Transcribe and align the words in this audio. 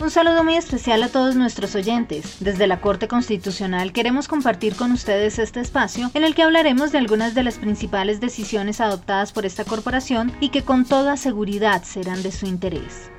Un 0.00 0.10
saludo 0.10 0.42
muy 0.44 0.54
especial 0.54 1.02
a 1.02 1.08
todos 1.08 1.36
nuestros 1.36 1.74
oyentes. 1.74 2.38
Desde 2.40 2.66
la 2.66 2.80
Corte 2.80 3.06
Constitucional 3.06 3.92
queremos 3.92 4.28
compartir 4.28 4.74
con 4.74 4.92
ustedes 4.92 5.38
este 5.38 5.60
espacio 5.60 6.10
en 6.14 6.24
el 6.24 6.34
que 6.34 6.42
hablaremos 6.42 6.90
de 6.90 6.96
algunas 6.96 7.34
de 7.34 7.42
las 7.42 7.58
principales 7.58 8.18
decisiones 8.18 8.80
adoptadas 8.80 9.32
por 9.32 9.44
esta 9.44 9.66
corporación 9.66 10.32
y 10.40 10.48
que 10.48 10.62
con 10.62 10.86
toda 10.86 11.18
seguridad 11.18 11.82
serán 11.82 12.22
de 12.22 12.32
su 12.32 12.46
interés. 12.46 13.10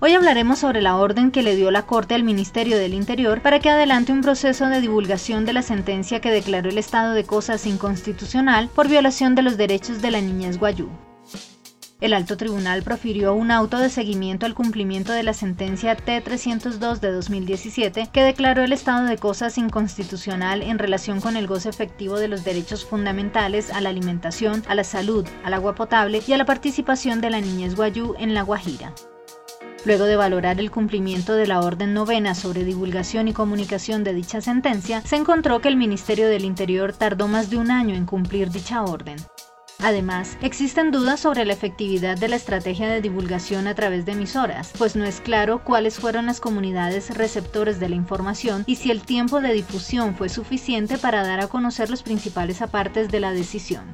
Hoy 0.00 0.14
hablaremos 0.14 0.60
sobre 0.60 0.80
la 0.80 0.96
orden 0.96 1.32
que 1.32 1.42
le 1.42 1.54
dio 1.54 1.70
la 1.70 1.84
Corte 1.84 2.14
al 2.14 2.24
Ministerio 2.24 2.78
del 2.78 2.94
Interior 2.94 3.42
para 3.42 3.60
que 3.60 3.68
adelante 3.68 4.12
un 4.12 4.22
proceso 4.22 4.70
de 4.70 4.80
divulgación 4.80 5.44
de 5.44 5.52
la 5.52 5.60
sentencia 5.60 6.22
que 6.22 6.30
declaró 6.30 6.70
el 6.70 6.78
estado 6.78 7.12
de 7.12 7.24
cosas 7.24 7.66
inconstitucional 7.66 8.70
por 8.74 8.88
violación 8.88 9.34
de 9.34 9.42
los 9.42 9.58
derechos 9.58 10.00
de 10.00 10.12
la 10.12 10.22
niñez 10.22 10.58
guayú. 10.58 10.88
El 12.02 12.14
alto 12.14 12.36
tribunal 12.36 12.82
profirió 12.82 13.32
un 13.32 13.52
auto 13.52 13.78
de 13.78 13.88
seguimiento 13.88 14.44
al 14.44 14.54
cumplimiento 14.54 15.12
de 15.12 15.22
la 15.22 15.34
sentencia 15.34 15.94
T-302 15.94 16.98
de 16.98 17.12
2017 17.12 18.08
que 18.12 18.24
declaró 18.24 18.64
el 18.64 18.72
estado 18.72 19.06
de 19.06 19.16
cosas 19.18 19.56
inconstitucional 19.56 20.62
en 20.62 20.80
relación 20.80 21.20
con 21.20 21.36
el 21.36 21.46
goce 21.46 21.68
efectivo 21.68 22.18
de 22.18 22.26
los 22.26 22.42
derechos 22.42 22.84
fundamentales 22.84 23.70
a 23.70 23.80
la 23.80 23.90
alimentación, 23.90 24.64
a 24.66 24.74
la 24.74 24.82
salud, 24.82 25.24
al 25.44 25.54
agua 25.54 25.76
potable 25.76 26.20
y 26.26 26.32
a 26.32 26.38
la 26.38 26.44
participación 26.44 27.20
de 27.20 27.30
la 27.30 27.40
niñez 27.40 27.76
guayú 27.76 28.16
en 28.18 28.34
La 28.34 28.42
Guajira. 28.42 28.92
Luego 29.84 30.04
de 30.06 30.16
valorar 30.16 30.58
el 30.58 30.72
cumplimiento 30.72 31.36
de 31.36 31.46
la 31.46 31.60
orden 31.60 31.94
novena 31.94 32.34
sobre 32.34 32.64
divulgación 32.64 33.28
y 33.28 33.32
comunicación 33.32 34.02
de 34.02 34.12
dicha 34.12 34.40
sentencia, 34.40 35.02
se 35.02 35.14
encontró 35.14 35.60
que 35.60 35.68
el 35.68 35.76
Ministerio 35.76 36.26
del 36.26 36.44
Interior 36.44 36.94
tardó 36.94 37.28
más 37.28 37.48
de 37.48 37.58
un 37.58 37.70
año 37.70 37.94
en 37.94 38.06
cumplir 38.06 38.50
dicha 38.50 38.82
orden. 38.82 39.18
Además, 39.82 40.38
existen 40.42 40.92
dudas 40.92 41.18
sobre 41.18 41.44
la 41.44 41.54
efectividad 41.54 42.16
de 42.16 42.28
la 42.28 42.36
estrategia 42.36 42.88
de 42.88 43.00
divulgación 43.00 43.66
a 43.66 43.74
través 43.74 44.06
de 44.06 44.12
emisoras, 44.12 44.70
pues 44.78 44.94
no 44.94 45.04
es 45.04 45.20
claro 45.20 45.64
cuáles 45.64 45.98
fueron 45.98 46.26
las 46.26 46.38
comunidades 46.38 47.16
receptores 47.16 47.80
de 47.80 47.88
la 47.88 47.96
información 47.96 48.62
y 48.68 48.76
si 48.76 48.92
el 48.92 49.02
tiempo 49.02 49.40
de 49.40 49.52
difusión 49.52 50.14
fue 50.14 50.28
suficiente 50.28 50.98
para 50.98 51.26
dar 51.26 51.40
a 51.40 51.48
conocer 51.48 51.90
los 51.90 52.04
principales 52.04 52.62
apartes 52.62 53.08
de 53.08 53.18
la 53.18 53.32
decisión. 53.32 53.84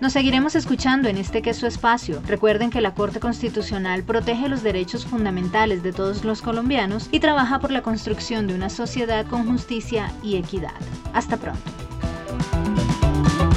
Nos 0.00 0.12
seguiremos 0.12 0.56
escuchando 0.56 1.08
en 1.08 1.18
este 1.18 1.40
que 1.40 1.50
es 1.50 1.56
su 1.56 1.68
espacio. 1.68 2.20
Recuerden 2.26 2.70
que 2.70 2.80
la 2.80 2.94
Corte 2.94 3.20
Constitucional 3.20 4.02
protege 4.02 4.48
los 4.48 4.64
derechos 4.64 5.06
fundamentales 5.06 5.84
de 5.84 5.92
todos 5.92 6.24
los 6.24 6.42
colombianos 6.42 7.08
y 7.12 7.20
trabaja 7.20 7.60
por 7.60 7.70
la 7.70 7.82
construcción 7.82 8.48
de 8.48 8.56
una 8.56 8.70
sociedad 8.70 9.24
con 9.26 9.46
justicia 9.46 10.10
y 10.24 10.34
equidad. 10.34 10.74
Hasta 11.14 11.36
pronto. 11.36 11.77
Thank 12.28 13.42
you. 13.42 13.47